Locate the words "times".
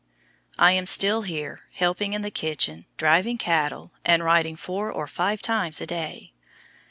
5.43-5.79